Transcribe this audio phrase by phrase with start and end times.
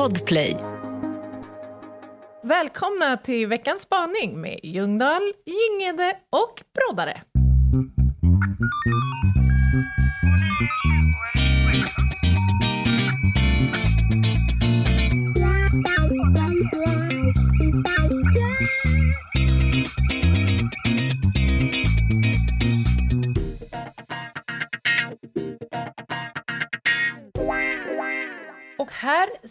[0.00, 0.56] Podplay.
[2.42, 7.22] Välkomna till veckans spaning med Ljungdahl, Gingede och Broddare.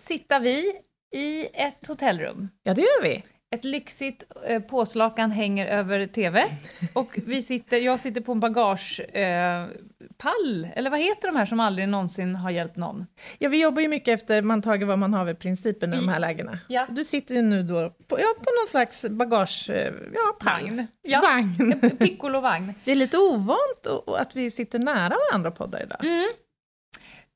[0.10, 0.74] Sitter vi
[1.16, 2.50] i ett hotellrum.
[2.64, 3.24] Ja, det gör vi.
[3.56, 6.46] Ett lyxigt eh, påslakan hänger över TV
[6.94, 11.60] och vi sitter, jag sitter på en bagagepall, eh, eller vad heter de här som
[11.60, 13.06] aldrig någonsin har hjälpt någon?
[13.40, 16.08] Ja, vi jobbar ju mycket efter man tager vad man har vid principen i de
[16.08, 16.60] här lägena.
[16.68, 16.88] Ja.
[16.90, 19.70] Du sitter ju nu då på, ja, på någon slags bagage...
[19.70, 20.62] eh, Ja, pall.
[20.64, 20.88] Vagn.
[21.02, 21.22] Ja.
[21.22, 21.90] Vagn.
[21.98, 22.74] Piccolovagn.
[22.86, 23.88] Det är lite ovant
[24.18, 26.06] att vi sitter nära varandra och poddar idag.
[26.06, 26.28] Mm.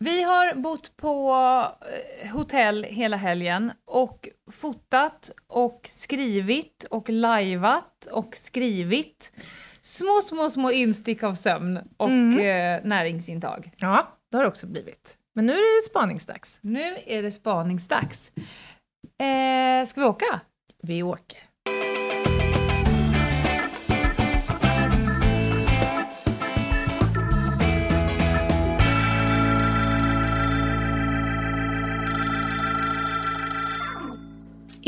[0.04, 1.34] Vi har bott på
[2.24, 9.32] eh, hotell hela helgen och fotat och skrivit och lajvat och skrivit
[9.82, 12.40] små, små, små instick av sömn och Mm.
[12.40, 13.72] eh, näringsintag.
[13.78, 15.18] Ja, det har det också blivit.
[15.36, 16.58] Men nu är det spaningsdags.
[16.62, 18.32] Nu är det spaningsdags.
[19.22, 20.40] Eh, ska vi åka?
[20.82, 21.40] Vi åker.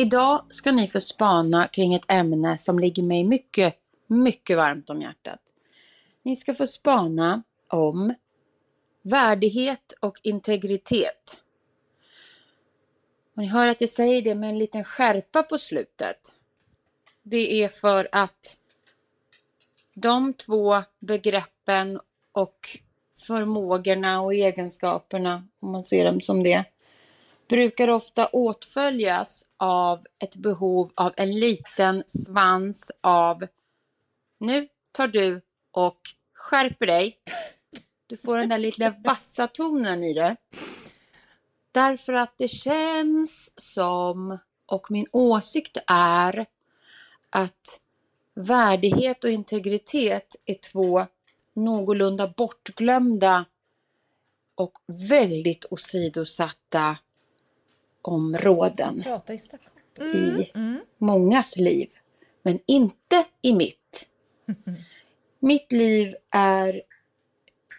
[0.06, 3.76] Idag ska ni få spana kring ett ämne som ligger mig mycket,
[4.08, 5.40] mycket varmt om hjärtat.
[6.24, 8.14] Ni ska få spana om
[9.02, 11.42] värdighet och integritet.
[13.36, 16.36] Och ni hör att jag säger det med en liten skärpa på slutet.
[17.24, 18.58] Det är för att
[19.94, 22.00] de två begreppen
[22.32, 22.78] och
[23.28, 26.66] förmågorna och egenskaperna, om man ser dem som det,
[27.48, 33.48] brukar ofta åtföljas av ett behov av en liten svans av
[34.40, 35.42] nu tar du
[35.72, 35.98] och
[36.34, 37.20] skärper dig.
[38.08, 40.36] Du får den där lilla vassa tonen i det.
[41.72, 46.46] Därför att det känns som, och min åsikt är,
[47.30, 47.82] att
[48.34, 51.06] värdighet och integritet är två
[51.54, 53.46] någorlunda bortglömda
[54.56, 54.78] och
[55.10, 56.98] väldigt åsidosatta
[58.08, 59.04] områden
[60.14, 60.80] i Mm.
[60.98, 61.90] mångas liv,
[62.42, 64.10] men inte i mitt.
[65.40, 66.82] Mitt liv är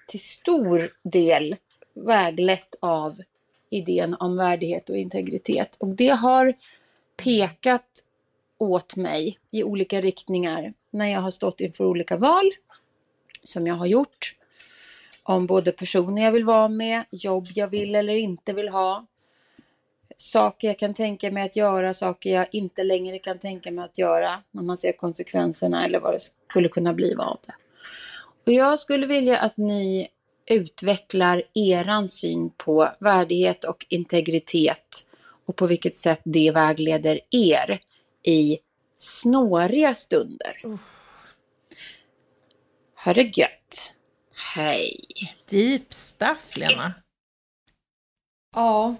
[0.06, 1.56] till stor del
[1.94, 3.22] väglett av
[3.70, 5.76] idén om värdighet och integritet.
[5.78, 6.54] Och det har
[7.16, 8.04] pekat
[8.58, 12.52] åt mig i olika riktningar när jag har stått inför olika val
[13.42, 14.34] som jag har gjort.
[15.22, 19.06] Om både personer jag vill vara med, jobb jag vill eller inte vill ha,
[20.16, 23.98] saker jag kan tänka mig att göra, saker jag inte längre kan tänka mig att
[23.98, 27.54] göra när man ser konsekvenserna eller vad det skulle kunna bli av det.
[28.46, 30.08] Och jag skulle vilja att ni
[30.46, 35.06] utvecklar eran syn på värdighet och integritet
[35.46, 37.80] och på vilket sätt det vägleder er
[38.22, 38.58] i
[38.96, 40.78] snåriga stunder.
[43.04, 43.92] Ha det gött!
[44.54, 45.04] Hej!
[45.48, 46.94] Deep stuff, Lena.
[48.54, 48.94] Ja.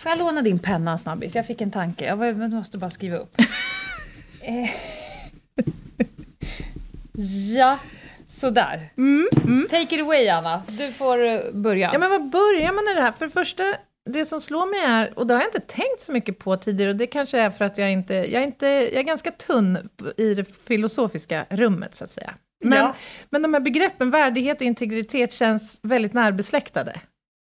[0.00, 1.34] Får jag låna din penna snabbis?
[1.34, 2.04] Jag fick en tanke.
[2.04, 3.36] Jag måste bara skriva upp.
[4.42, 4.70] Eh.
[7.56, 7.78] ja,
[8.28, 8.90] sådär.
[8.96, 9.66] Mm, mm.
[9.70, 10.62] Take it away Anna.
[10.68, 11.90] Du får eh, börja.
[11.92, 13.12] Ja, men vad börjar man i det här?
[13.12, 13.62] För det första,
[14.10, 16.90] det som slår mig är, och det har jag inte tänkt så mycket på tidigare,
[16.90, 19.88] och det kanske är för att jag inte, jag är, inte, jag är ganska tunn
[20.16, 22.34] i det filosofiska rummet, så att säga.
[22.64, 22.94] Men, Ja.
[23.30, 27.00] men de här begreppen, värdighet och integritet, känns väldigt närbesläktade.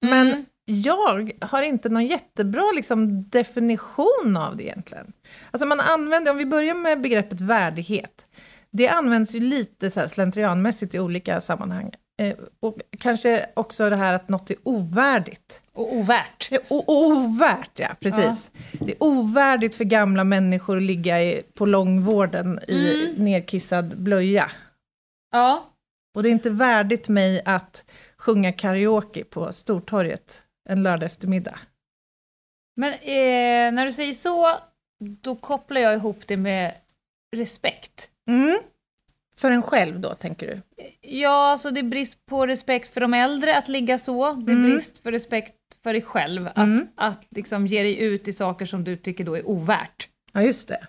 [0.07, 0.45] Men Mm.
[0.65, 5.13] Jag har inte någon jättebra liksom, definition av det egentligen.
[5.51, 8.27] Alltså man använder, om vi börjar med begreppet värdighet,
[8.71, 11.91] det används ju lite så här slentrianmässigt i olika sammanhang.
[12.23, 15.63] Eh, och kanske också det här att något är ovärdigt.
[15.73, 16.49] Och ovärt.
[16.53, 18.51] Eh, O- ovärt, ja, precis.
[18.73, 23.25] Det är ovärdigt för gamla människor att ligga i, på långvården i Mm.
[23.25, 24.51] nerkissad blöja.
[25.33, 25.69] Ja.
[26.17, 27.85] Och det är inte värdigt mig att
[28.19, 31.59] sjunga karaoke på Stortorget en lördag eftermiddag.
[32.77, 34.59] Men eh, när du säger så,
[35.23, 36.75] då kopplar jag ihop det med
[37.37, 38.11] respekt.
[38.29, 38.59] Mm.
[39.37, 40.85] För en själv då, tänker du?
[41.01, 44.33] Ja, alltså det är brist på respekt för de äldre att ligga så.
[44.33, 44.71] Det är Mm.
[44.71, 46.47] brist för respekt för dig själv.
[46.47, 46.87] Att, Mm.
[46.97, 50.09] att liksom ge dig ut i saker som du tycker då är ovärt.
[50.33, 50.87] Ja, just det.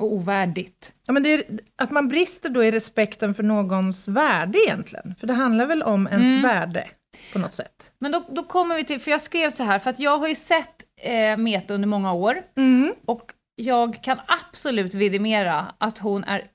[0.00, 0.94] Och ovärdigt.
[1.06, 1.42] Ja, men är,
[1.76, 5.14] att man brister då i respekten för någons värde egentligen.
[5.14, 6.42] För det handlar väl om ens Mm.
[6.42, 6.88] värde
[7.32, 7.92] på något sätt.
[7.98, 10.28] Men då, då kommer vi till, för jag skrev så här, för att jag har
[10.28, 12.94] ju sett eh, Meta under många år Mm.
[13.06, 16.46] och jag kan absolut vidimera att hon är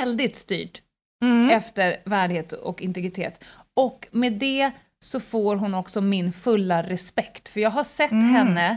[0.00, 0.78] väldigt styrd
[1.22, 1.50] Mm.
[1.50, 3.44] efter värdighet och integritet.
[3.74, 4.70] Och med det
[5.00, 8.24] så får hon också min fulla respekt, för jag har sett Mm.
[8.34, 8.76] henne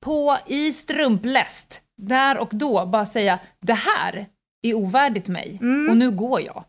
[0.00, 4.26] på i strumpläst, där och då, bara säga det här
[4.62, 5.90] är ovärdigt mig Mm.
[5.90, 6.64] och nu går jag.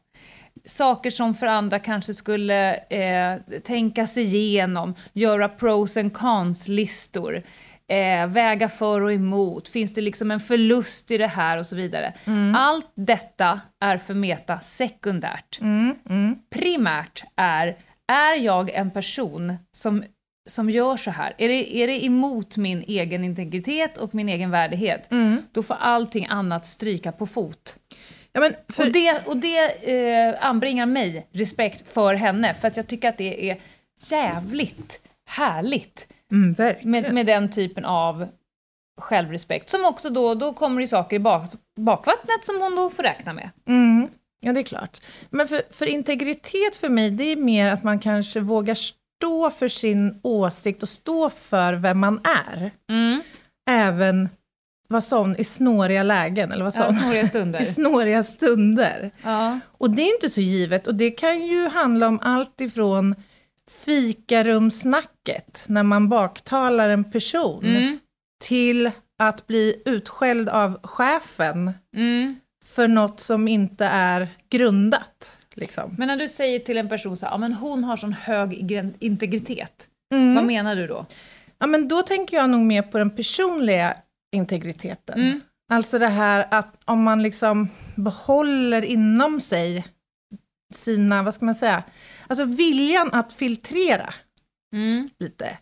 [0.65, 7.43] Saker som för andra kanske skulle eh, tänkas igenom, göra pros and cons-listor,
[7.87, 11.75] eh, väga för och emot, finns det liksom en förlust i det här och så
[11.75, 12.13] vidare.
[12.25, 12.55] Mm.
[12.55, 15.59] Allt detta är för Meta sekundärt.
[15.61, 15.95] Mm.
[16.09, 16.35] Mm.
[16.49, 17.77] Primärt är,
[18.07, 20.03] är jag en person som,
[20.49, 21.33] som gör så här?
[21.37, 25.11] Är det, är det emot min egen integritet och min egen värdighet?
[25.11, 25.41] Mm.
[25.51, 27.75] Då får allting annat stryka på fot.
[28.35, 29.59] Ja, men för, Och det, och det
[29.91, 33.61] eh, anbringar mig respekt för henne, för att jag tycker att det är
[34.09, 38.27] jävligt härligt mm, med, med den typen av
[39.01, 39.69] självrespekt.
[39.69, 43.33] Som också då, då kommer det saker i bak, bakvattnet som hon då får räkna
[43.33, 43.49] med.
[43.67, 44.07] Mm.
[44.39, 45.01] Ja, det är klart.
[45.29, 49.67] Men för, för integritet för mig, det är mer att man kanske vågar stå för
[49.67, 52.71] sin åsikt och stå för vem man är.
[53.69, 54.29] Även,
[54.87, 56.99] vad sa hon, i snåriga lägen, eller vad sa Ja, hon?
[56.99, 57.61] snåriga stunder.
[57.61, 59.11] I snåriga stunder.
[59.23, 59.59] Ja.
[59.67, 63.15] Och det är inte så givet, och det kan ju handla om allt ifrån
[63.85, 67.99] fikarumsnacket, när man baktalar en person, Mm.
[68.43, 72.35] till att bli utskälld av chefen Mm.
[72.65, 75.31] för något som inte är grundat.
[75.53, 75.95] Liksom.
[75.97, 78.71] Men när du säger till en person så här, ja men hon har sån hög
[78.99, 80.35] integritet, Mm.
[80.35, 81.05] vad menar du då?
[81.59, 83.97] Ja, men då tänker jag nog mer på den personliga
[84.31, 85.19] integriteten.
[85.19, 85.41] Mm.
[85.69, 89.85] Alltså det här att om man liksom behåller inom sig
[90.73, 91.83] sina, vad ska man säga,
[92.27, 94.13] alltså viljan att filtrera
[94.73, 95.09] Mm.
[95.19, 95.57] lite.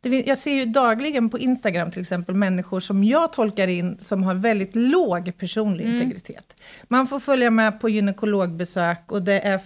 [0.00, 4.22] Det, jag ser ju dagligen på Instagram till exempel människor som jag tolkar in som
[4.22, 5.96] har väldigt låg personlig Mm.
[5.96, 6.56] integritet.
[6.88, 9.58] Man får följa med på gynekologbesök och det är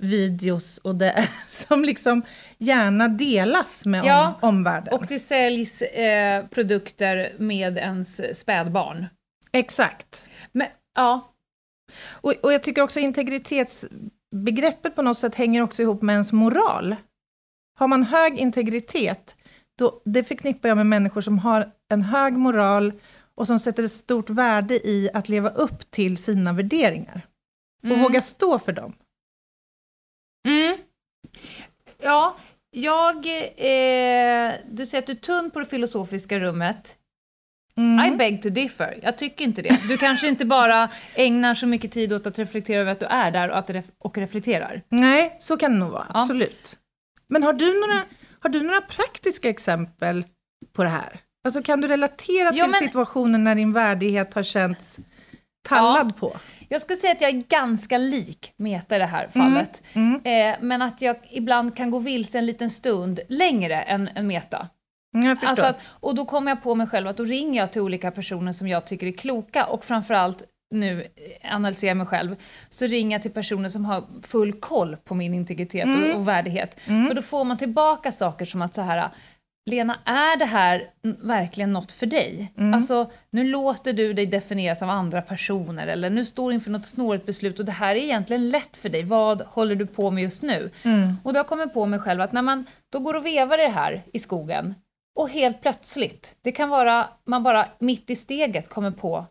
[0.00, 2.22] förlossningsvideos och det som liksom
[2.58, 4.94] gärna delas med Ja, om, omvärlden.
[4.94, 9.06] Och det säljs eh, produkter med ens spädbarn.
[9.52, 10.24] Exakt.
[10.52, 11.32] Men, ja,
[12.20, 16.96] Och, och jag tycker också integritetsbegreppet på något sätt hänger också ihop med ens moral.
[17.78, 19.36] Har man hög integritet,
[19.78, 22.92] då, det förknippar jag med människor som har en hög moral
[23.34, 27.20] och som sätter ett stort värde i att leva upp till sina värderingar.
[27.82, 28.02] Och Mm.
[28.02, 28.92] våga stå för dem.
[30.46, 30.76] Mm.
[32.02, 32.36] Ja,
[32.70, 33.16] jag...
[33.26, 36.96] Eh, du säger att du är tunn på det filosofiska rummet.
[37.76, 38.12] Mm.
[38.14, 38.98] I beg to differ.
[39.02, 39.80] Jag tycker inte det.
[39.88, 43.30] Du kanske inte bara ägnar så mycket tid åt att reflektera över att du är
[43.30, 44.82] där och, att ref- och reflekterar.
[44.88, 46.22] Nej, så kan det nog vara, Ja.
[46.22, 46.78] absolut.
[47.28, 47.94] Men har du, några,
[48.40, 50.24] har du några praktiska exempel
[50.72, 51.18] på det här?
[51.44, 54.98] Alltså kan du relatera till Ja, men- situationen när din värdighet har känts
[55.68, 56.36] tallad på?
[56.68, 59.82] Jag skulle säga att jag är ganska lik Meta i det här fallet.
[59.92, 60.20] Mm.
[60.24, 64.68] Eh, men att jag ibland kan gå vilse en liten stund längre än, än Meta.
[65.12, 65.48] Jag förstår.
[65.48, 68.10] Alltså att, och då kommer jag på mig själv att då ringer jag till olika
[68.10, 72.36] personer som jag tycker är kloka och framförallt nu eh, analyserar jag mig själv,
[72.68, 76.10] så ringer jag till personer som har full koll på min integritet Mm.
[76.10, 76.76] och, och värdighet.
[76.86, 77.06] Mm.
[77.08, 79.08] För då får man tillbaka saker som att så här,
[79.70, 80.90] Lena, är det här
[81.22, 82.52] verkligen något för dig?
[82.56, 82.74] Mm.
[82.74, 86.84] Alltså, nu låter du dig definieras av andra personer, eller nu står du inför något
[86.86, 89.02] snårigt beslut och det här är egentligen lätt för dig.
[89.02, 90.70] Vad håller du på med just nu?
[90.82, 91.16] Mm.
[91.24, 93.58] Och då har jag kommit på mig själv att när man då går och vevar
[93.58, 94.74] det här i skogen
[95.16, 99.26] och helt plötsligt, det kan vara man bara mitt i steget kommer på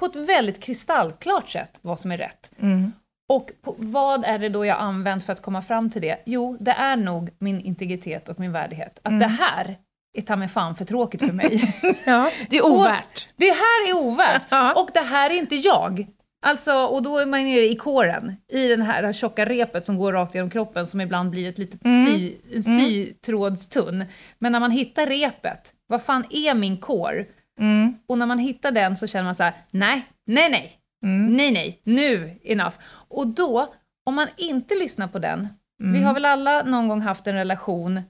[0.00, 2.52] på ett väldigt kristallklart sätt vad som är rätt.
[2.58, 2.92] Mm.
[3.28, 6.16] Och på, vad är det då jag använt för att komma fram till det?
[6.26, 8.98] Jo, det är nog min integritet och min värdighet.
[9.02, 9.18] Att Mm.
[9.18, 9.78] det här
[10.18, 11.74] är ta mig fan för tråkigt för mig.
[12.04, 13.28] Ja, det är ovärt.
[13.36, 14.42] det här är ovärt!
[14.48, 14.72] Ja.
[14.82, 16.06] Och det här är inte jag.
[16.46, 20.12] Alltså, och då är man nere i kåren, i den här tjocka repet som går
[20.12, 22.06] rakt genom kroppen, som ibland blir ett litet Mm.
[22.06, 24.04] sy, en sytrådstunn.
[24.38, 27.26] Men när man hittar repet, vad fan är min kår?
[27.60, 27.94] Mm.
[28.06, 30.72] Och när man hittar den så känner man så här: nej, nej, nej,
[31.04, 31.32] Mm.
[31.36, 32.74] nej, nej, nu, enough.
[33.08, 33.74] Och då,
[34.04, 35.48] om man inte lyssnar på den,
[35.80, 35.92] Mm.
[35.92, 38.00] vi har väl alla någon gång haft en relation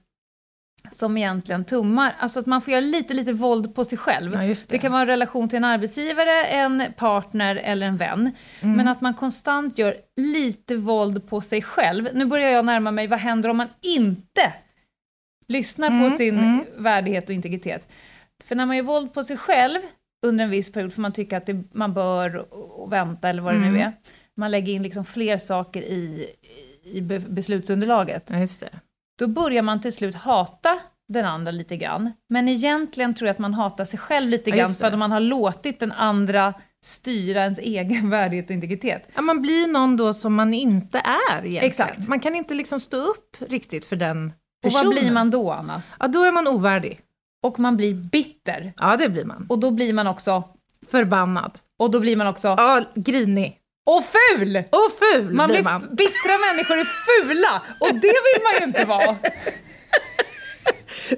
[0.91, 4.33] som egentligen tummar, alltså att man får göra lite, lite våld på sig själv.
[4.33, 4.69] Ja, det.
[4.69, 8.31] Det kan vara en relation till en arbetsgivare, en partner eller en vän.
[8.61, 8.77] Mm.
[8.77, 12.09] Men att man konstant gör lite våld på sig själv.
[12.13, 14.53] Nu börjar jag närma mig, vad händer om man inte
[15.47, 16.65] lyssnar Mm, på sin mm.
[16.77, 17.87] värdighet och integritet?
[18.43, 19.79] För när man gör våld på sig själv
[20.25, 23.41] under en viss period, för man tycker att det, man bör och, och vänta eller
[23.41, 23.81] vad det nu Mm.
[23.81, 23.93] är.
[24.37, 26.27] Man lägger in liksom fler saker i,
[26.83, 28.23] i be- beslutsunderlaget.
[28.27, 28.69] Ja, just det.
[29.19, 32.11] Då börjar man till slut hata den andra lite grann.
[32.29, 35.11] Men egentligen tror jag att man hatar sig själv lite Ja, grann för att man
[35.11, 36.53] har låtit den andra
[36.85, 39.07] styra ens egen värdighet och integritet.
[39.15, 41.63] Ja, man blir någon då som man inte är egentligen.
[41.65, 42.07] Exakt.
[42.07, 44.33] Man kan inte liksom stå upp riktigt för den Och
[44.63, 44.85] personen.
[44.85, 45.81] vad blir man då, Anna?
[45.99, 46.99] Ja, då är man ovärdig.
[47.47, 48.73] Och man blir bitter.
[48.77, 49.45] Ja, det blir man.
[49.49, 50.43] Och då blir man också...
[50.91, 51.51] Förbannad.
[51.77, 52.47] Och då blir man också...
[52.47, 53.59] Ja, grinig.
[53.85, 54.63] Och ful!
[54.69, 55.81] Och ful Man blir man.
[55.95, 57.61] bittra människor är fula!
[57.79, 59.15] Och det vill man ju inte vara.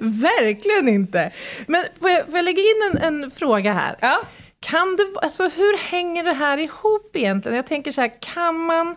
[0.00, 1.32] Verkligen inte.
[1.66, 3.96] Men får jag, får jag lägga in en, en fråga här?
[4.00, 4.20] Ja.
[4.60, 7.56] Kan det, alltså hur hänger det här ihop egentligen?
[7.56, 8.96] Jag tänker så här, kan man,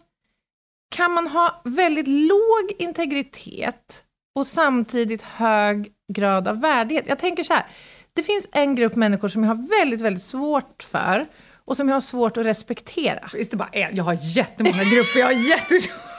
[0.90, 4.03] kan man ha väldigt låg integritet
[4.36, 7.06] och samtidigt hög grad av värdighet?
[7.08, 7.66] Jag tänker så här,
[8.14, 11.26] det finns en grupp människor som jag har väldigt, väldigt svårt för
[11.66, 13.30] och som jag har svårt att respektera.
[13.34, 13.96] Visst det bara en?
[13.96, 16.13] Jag har jättemånga grupper jag har jättesvårt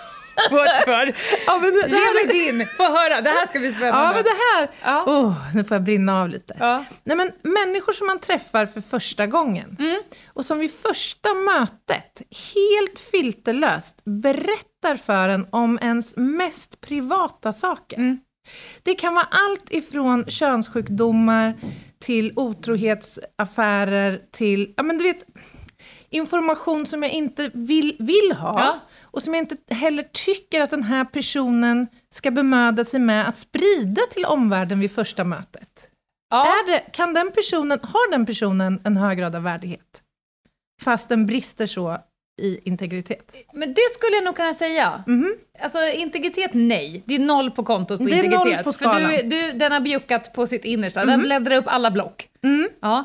[0.85, 1.15] för.
[1.47, 3.99] Ja, men det, det Ge här, mig din, få höra, det här ska bli spännande.
[4.07, 5.05] ja, men det här, Ja.
[5.21, 6.57] oh, nu får jag brinna av lite.
[6.61, 6.85] Ja.
[7.05, 10.03] Nej, men människor som man träffar för första gången Mm.
[10.27, 12.23] och som vid första mötet
[12.55, 17.97] helt filterlöst berättar för en om ens mest privata saker.
[17.97, 18.19] Mm.
[18.83, 21.55] Det kan vara allt ifrån könssjukdomar
[22.01, 25.25] till otrohetsaffärer till, ja men du vet,
[26.11, 28.81] information som jag inte vill, vill ha Ja.
[29.15, 33.37] Och som jag inte heller tycker att den här personen ska bemöda sig med att
[33.37, 35.91] sprida till omvärlden vid första mötet.
[36.31, 36.47] Ja.
[36.47, 40.03] Är det, kan den personen, har den personen en hög grad av värdighet?
[40.85, 41.99] Fast den brister så
[42.43, 43.33] i integritet.
[43.53, 45.05] Men det skulle jag nog kunna säga.
[45.07, 45.35] Mhm.
[45.61, 47.03] Alltså integritet, nej.
[47.07, 48.65] Det är noll på kontot på Det är noll integritet.
[48.65, 49.29] på för du, skalan.
[49.31, 52.29] du, den har bjuckat på sitt innersta, den bläddrar upp alla block.
[52.45, 52.69] Mm.
[52.81, 53.05] Ja.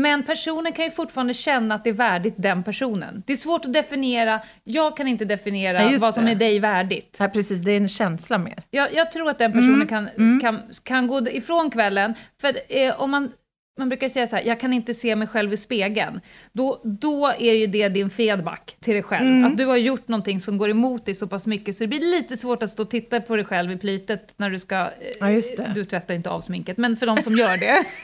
[0.00, 3.22] Men personen kan ju fortfarande känna att det är värdigt den personen.
[3.26, 6.30] Det är svårt att definiera, jag kan inte definiera Ja, vad som det.
[6.30, 7.16] är dig värdigt.
[7.20, 8.62] Ja, precis, det är en känsla mer.
[8.70, 10.40] Jag, jag tror att den personen Mm, kan, mm.
[10.40, 13.32] kan, kan gå ifrån kvällen, för eh, om man,
[13.78, 16.20] man brukar säga så här, jag kan inte se mig själv i spegeln.
[16.52, 19.26] Då, då är ju det din feedback till dig själv.
[19.28, 19.44] Mm.
[19.44, 22.00] Att du har gjort någonting som går emot dig så pass mycket, så det blir
[22.00, 24.76] lite svårt att stå och titta på dig själv i plytet när du ska...
[25.20, 25.64] eh, Ja.
[25.74, 27.84] Du tvättar inte av sminket, men för de som gör det.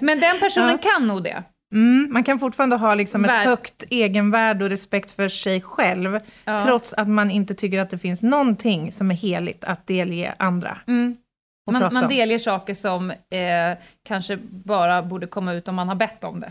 [0.00, 1.42] men den personen kan nog det.
[1.74, 6.20] Mm, man kan fortfarande ha liksom ett Vär- högt egenvärde och respekt för sig själv,
[6.44, 6.60] Ja.
[6.60, 10.78] trots att man inte tycker att det finns någonting som är heligt att delge andra.
[10.86, 11.16] Mm.
[11.70, 16.24] Man, man delger saker som eh, kanske bara borde komma ut om man har bett
[16.24, 16.50] om det.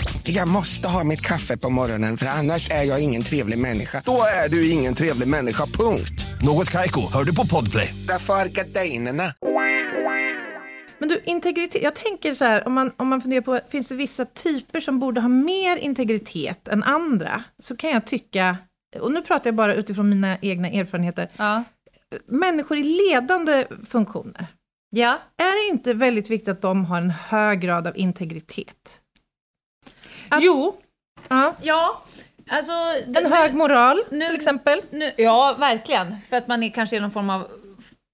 [0.23, 4.01] Jag måste ha mitt kaffe på morgonen för annars är jag ingen trevlig människa.
[4.05, 6.25] Då är du ingen trevlig människa, punkt.
[6.41, 7.93] Något Kaiko, hör du på Podplay.
[8.07, 9.23] Därför är gardinerna.
[10.99, 13.95] Men du, integritet, jag tänker så här, om man, om man funderar på, finns det
[13.95, 17.43] vissa typer som borde ha mer integritet än andra?
[17.59, 18.57] Så kan jag tycka,
[18.99, 21.63] och nu pratar jag bara utifrån mina egna erfarenheter, Ja.
[22.27, 24.47] människor i ledande funktioner.
[24.89, 25.19] ja.
[25.37, 29.00] Är det inte väldigt viktigt att de har en hög grad av integritet?
[30.31, 30.75] Att- Jo,
[31.29, 31.55] Ja.
[31.61, 32.03] ja.
[32.49, 32.71] Alltså,
[33.15, 34.81] En hög moral, nu- till exempel.
[34.89, 36.15] Nu, ja, verkligen.
[36.29, 37.47] För att man är kanske är någon form av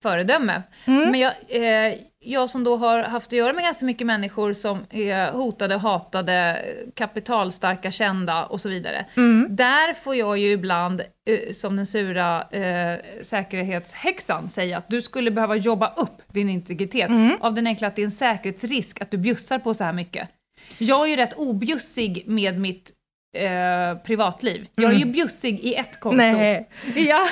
[0.03, 0.63] föredöme.
[0.85, 1.11] Mm.
[1.11, 4.85] Men jag, eh, jag som då har haft att göra med ganska mycket människor som
[4.89, 9.05] är hotade, hatade, kapitalstarka, kända och så vidare.
[9.17, 9.47] Mm.
[9.55, 15.31] Där får jag ju ibland, eh, som den sura eh, säkerhetshäxan, säga att du skulle
[15.31, 17.09] behöva jobba upp din integritet.
[17.09, 17.37] Mm.
[17.41, 20.29] Av den enkla att det är en säkerhetsrisk att du bjussar på så här mycket.
[20.77, 22.91] Jag är ju rätt objussig med mitt
[23.37, 24.67] eh, privatliv.
[24.75, 26.21] Jag är ju bjussig i ett konto.
[26.23, 26.37] Mm.
[26.37, 26.69] Nej.
[27.07, 27.29] Ja,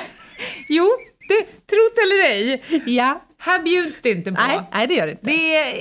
[0.69, 0.89] jo,
[1.29, 3.21] det, trot eller ej, Ja.
[3.39, 4.41] här bjuds det inte på.
[4.47, 5.25] Nej, nej, det gör det inte.
[5.25, 5.75] Det är,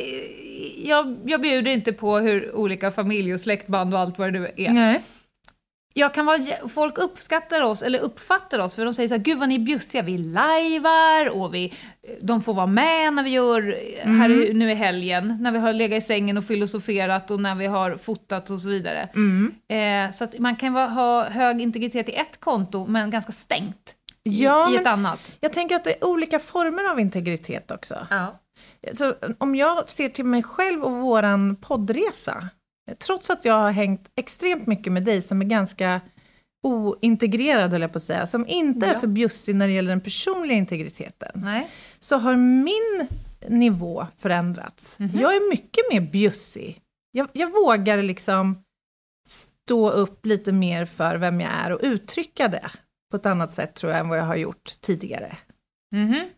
[0.88, 4.50] jag, jag bjuder inte på hur olika familj och släktband och allt vad det nu
[4.56, 4.70] är.
[4.70, 5.00] Nej.
[5.96, 9.38] Jag kan vara, folk uppskattar oss, eller uppfattar oss, för de säger så här, gud
[9.38, 11.74] vad ni är bjussiga, vi lajvar och vi,
[12.22, 15.72] de får vara med när vi gör, här i- nu i helgen, när vi har
[15.72, 19.08] legat i sängen och filosoferat och när vi har fotat och så vidare.
[19.14, 19.54] Mm.
[20.08, 23.94] Eh, så att man kan vara, ha hög integritet i ett konto, men ganska stängt
[24.24, 25.20] i, Ja, i ett men annat.
[25.40, 28.06] jag tänker att det är olika former av integritet också.
[28.10, 28.40] Ja.
[28.92, 32.48] Så om jag ser till mig själv och våran poddresa,
[32.98, 36.00] trots att jag har hängt extremt mycket med dig som är ganska
[36.62, 38.98] ointegrerad, höll jag på att säga, som inte är Ja.
[38.98, 41.68] så bjussig när det gäller den personliga integriteten, Nej.
[42.00, 43.08] så har min
[43.48, 44.98] nivå förändrats.
[44.98, 45.10] Mhm.
[45.20, 46.80] Jag är mycket mer bjussig.
[47.10, 48.62] Jag, jag vågar liksom
[49.28, 52.70] stå upp lite mer för vem jag är och uttrycka det
[53.10, 55.36] på ett annat sätt tror jag än vad jag har gjort tidigare.
[55.94, 56.28] Mhm.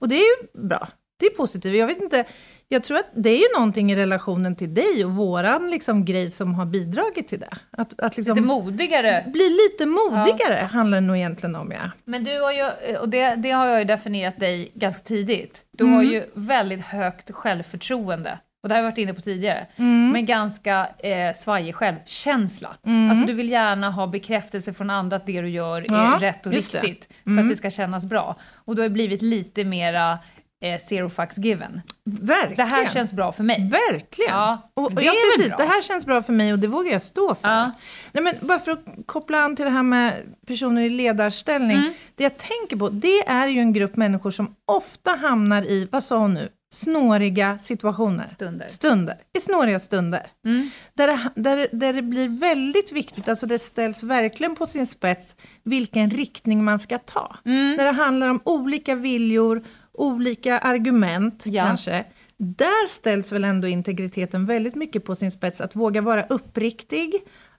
[0.00, 0.88] Och det är ju bra.
[1.24, 1.74] Det är positivt.
[1.76, 2.24] Jag vet inte,
[2.68, 6.30] jag tror att det är ju någonting i relationen till dig och våran liksom grej
[6.30, 7.54] som har bidragit till det.
[7.70, 9.24] Att, att liksom Lite modigare.
[9.26, 11.90] bli lite modigare handlar det nog egentligen om ja.
[12.04, 15.64] Men du har ju, och det, det har jag ju definierat dig ganska tidigt.
[15.70, 15.96] Du Mm.
[15.96, 18.38] har ju väldigt högt självförtroende.
[18.62, 19.66] Och det har jag varit inne på tidigare.
[19.76, 20.10] Mm.
[20.12, 22.68] Men ganska eh, svajig självkänsla.
[23.10, 26.46] Alltså du vill gärna ha bekräftelse från andra att det du gör Ja, är rätt
[26.46, 27.08] och riktigt.
[27.24, 27.44] För Mm.
[27.44, 28.36] att det ska kännas bra.
[28.54, 30.18] Och du har blivit lite mera
[30.64, 31.80] eh, zero fucks given.
[32.04, 32.56] Verkligen.
[32.56, 33.70] Det här känns bra för mig.
[33.70, 34.34] Verkligen.
[34.34, 35.56] Ja, och, och det ja, precis.
[35.56, 35.66] bra.
[35.66, 37.48] Det här känns bra för mig och det vågar jag stå för.
[37.48, 37.72] Ja.
[38.12, 41.76] Nej, men bara för att koppla an till det här med personer i ledarställning.
[41.76, 41.92] Mm.
[42.14, 46.04] Det jag tänker på, det är ju en grupp människor som ofta hamnar i, vad
[46.04, 48.26] sa hon nu, snåriga situationer.
[48.26, 48.68] Stunder.
[48.68, 49.16] Stunder.
[49.38, 50.26] I snåriga stunder.
[50.44, 50.70] Mm.
[50.94, 55.36] Där, det, där, där det blir väldigt viktigt, alltså det ställs verkligen på sin spets
[55.62, 57.36] vilken riktning man ska ta.
[57.44, 57.76] Mm.
[57.76, 61.64] När det handlar om olika viljor, olika argument Ja.
[61.64, 62.04] kanske.
[62.36, 65.60] Där ställs väl ändå integriteten väldigt mycket på sin spets.
[65.60, 67.14] Att våga vara uppriktig,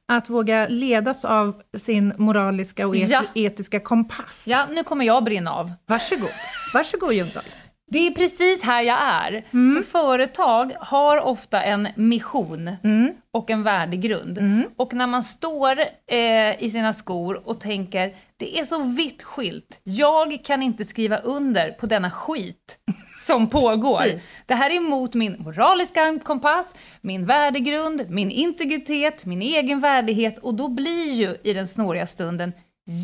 [0.07, 3.23] att våga ledas av sin moraliska och et- Ja.
[3.35, 4.43] etiska kompass.
[4.47, 5.71] Ja, nu kommer jag brinna av.
[5.85, 6.29] Varsågod.
[6.73, 7.43] Varsågod Ljungdahl.
[7.91, 9.43] Det är precis här jag är.
[9.51, 13.13] För företag har ofta en mission Mm.
[13.31, 14.39] och en värdegrund.
[14.77, 19.79] Och när man står eh, i sina skor och tänker det är så vitt skilt,
[19.83, 22.77] jag kan inte skriva under på denna skit
[23.25, 24.01] som pågår.
[24.45, 30.53] Det här är emot min moraliska kompass, min värdegrund, min integritet, min egen värdighet och
[30.53, 32.53] då blir ju i den snåriga stunden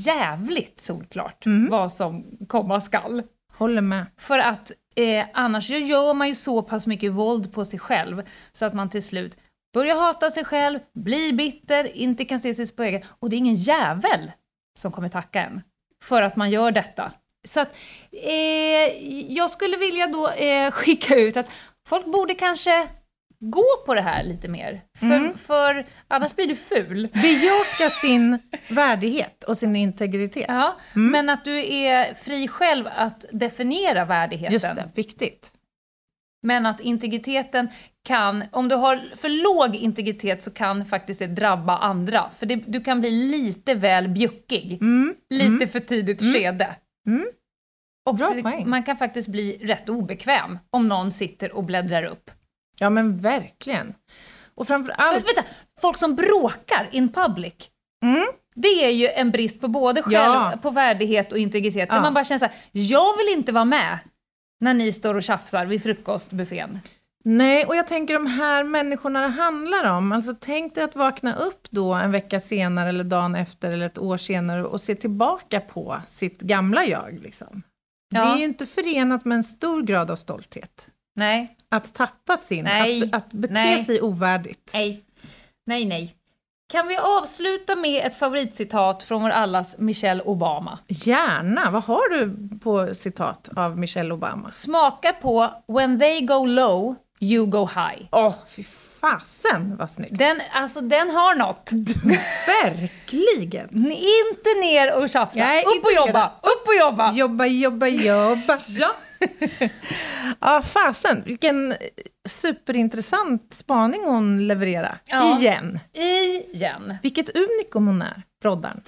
[0.05, 3.23] jävligt solklart vad som komma skall.
[3.61, 4.05] Håller med.
[4.17, 8.65] För att eh, annars gör man ju så pass mycket våld på sig själv så
[8.65, 9.37] att man till slut
[9.73, 13.37] börjar hata sig själv, blir bitter, inte kan se sig i spegeln och det är
[13.37, 14.31] ingen jävel
[14.79, 15.61] som kommer tacka en
[16.03, 17.11] för att man gör detta.
[17.47, 17.69] Så att
[18.11, 21.49] eh, jag skulle vilja då eh, skicka ut att
[21.87, 22.87] folk borde kanske
[23.41, 24.81] gå på det här lite mer.
[24.99, 27.09] För, för annars blir du ful.
[27.13, 30.45] Bejaka sin värdighet och sin integritet.
[30.47, 34.53] Ja, Men att du är fri själv att definiera värdigheten.
[34.53, 35.51] Just det, viktigt.
[36.43, 37.69] Men att integriteten
[38.03, 42.29] kan, om du har för låg integritet så kan faktiskt det drabba andra.
[42.39, 44.77] För det, du kan bli lite väl bjuckig.
[44.81, 45.15] Mm.
[45.29, 46.75] Lite för tidigt skede.
[47.07, 47.27] Mm.
[48.05, 52.31] Och det, man kan faktiskt bli rätt obekväm om någon sitter och bläddrar upp.
[52.79, 53.93] Ja men verkligen.
[54.55, 55.15] Och framför Äh, allt...
[55.27, 55.43] vänta,
[55.81, 57.53] folk som bråkar in public.
[58.03, 58.25] Mm.
[58.55, 60.53] Det är ju en brist på både själv, Ja.
[60.61, 61.89] på värdighet och integritet.
[61.89, 62.01] Där Ja.
[62.01, 63.99] man bara känner så här, jag vill inte vara med
[64.59, 66.79] när ni står och tjafsar vid frukostbuffén.
[67.23, 71.35] Nej, och jag tänker de här människorna det handlar om, alltså tänk dig att vakna
[71.35, 75.59] upp då en vecka senare eller dagen efter eller ett år senare och se tillbaka
[75.59, 77.19] på sitt gamla jag.
[77.23, 77.61] Liksom.
[78.11, 78.33] Det Ja.
[78.33, 80.87] är ju inte förenat med en stor grad av stolthet.
[81.15, 83.03] Nej, Att tappa sin, Nej.
[83.03, 83.85] att, att bete Nej.
[83.85, 84.71] sig ovärdigt.
[84.73, 85.03] nej,
[85.65, 86.15] nej, nej.
[86.71, 90.79] Kan vi avsluta med ett favoritcitat från vår allas Michelle Obama?
[90.87, 94.49] Gärna, vad har du på citat av Michelle Obama?
[94.49, 98.07] Smaka på When they go low, you go high.
[98.11, 98.63] Åh, fy
[99.01, 100.17] fasen vad snyggt!
[100.17, 101.69] Den, alltså den har något.
[102.63, 103.69] Verkligen!
[103.91, 105.43] Inte ner och tjafsa.
[105.61, 107.11] Upp och jobba, upp och jobba.
[107.13, 108.57] Jobba, jobba, jobba.
[108.67, 108.91] Ja.
[110.39, 111.75] Ja, fasen, vilken
[112.29, 114.97] superintressant spaning hon levererar.
[115.05, 115.39] Ja.
[115.39, 115.79] Igen.
[115.93, 116.95] Igen.
[117.03, 118.81] Vilket unikum hon är, Broddan.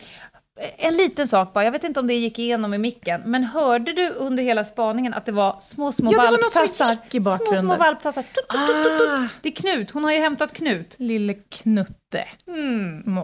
[0.78, 3.94] En liten sak bara, jag vet inte om det gick igenom i micken, men hörde
[3.94, 6.98] du under hela spaningen att det var små, små Ja, det var något som valptassar?
[7.12, 7.60] i små, bakgrunden.
[7.62, 8.22] små valptassar.
[8.24, 9.10] Tut, tut, tut.
[9.10, 9.28] Ah.
[9.42, 10.96] Det är Knut, hon har ju hämtat Knut.
[10.98, 12.28] Lille Knutte.
[12.48, 13.20] Mm.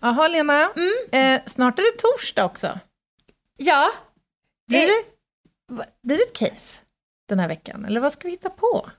[0.00, 0.62] Jaha, Lena.
[1.12, 2.78] Eh, snart är det torsdag också.
[3.56, 3.90] Ja.
[4.68, 5.04] Blir Eh, det,
[6.02, 6.82] blir det ett case
[7.28, 7.84] den här veckan?
[7.84, 8.90] Eller vad ska vi hitta på?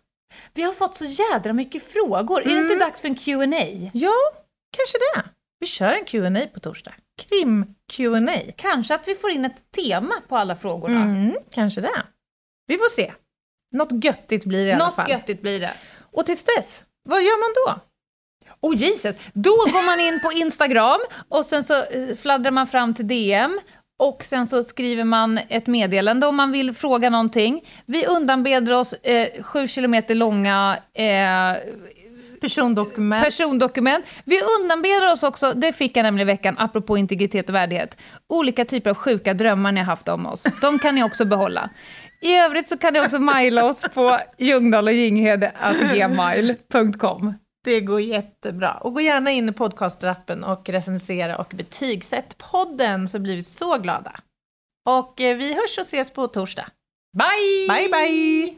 [0.53, 2.41] Vi har fått så jädra mycket frågor.
[2.41, 2.63] Är det Mm.
[2.71, 3.89] inte dags för en Q&A?
[3.93, 4.13] Ja,
[4.77, 5.29] kanske det.
[5.59, 6.93] Vi kör en Q&A på torsdag.
[7.21, 8.39] Krim Q&A.
[8.57, 11.01] Kanske att vi får in ett tema på alla frågorna.
[11.01, 12.03] Mm, kanske det.
[12.67, 13.13] Vi får se.
[13.71, 15.09] Något göttigt blir det i alla Något fall.
[15.11, 15.73] göttigt blir det.
[16.11, 17.81] Och tills dess, vad gör man då?
[18.61, 19.15] Oh Jesus!
[19.33, 23.59] Då går man in på Instagram och sen så eh, fladdrar man fram till DM
[24.09, 27.61] och sen så skriver man ett meddelande om man vill fråga någonting.
[27.85, 31.53] Vi undanbeder oss eh, sju kilometer långa eh,
[32.41, 33.23] Persondokument.
[33.23, 34.05] persondokument.
[34.25, 37.97] Vi undanber oss också, det fick jag nämligen i veckan, apropå integritet och värdighet,
[38.29, 40.43] olika typer av sjuka drömmar ni har haft om oss.
[40.61, 41.69] De kan ni också behålla.
[42.21, 47.33] I övrigt så kan ni också mejla oss på ljungdahloginghede.gmail.com.
[47.63, 48.73] Det går jättebra.
[48.73, 53.77] Och gå gärna in i podcastrappen och recensera och betygsätt podden så blir vi så
[53.77, 54.19] glada.
[54.89, 56.65] Och eh, vi hörs och ses på torsdag.
[57.17, 57.67] Bye!
[57.67, 58.57] Bye, bye!